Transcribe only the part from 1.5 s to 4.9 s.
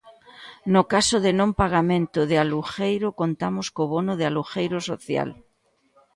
pagamento de alugueiro contamos co Bono de Alugueiro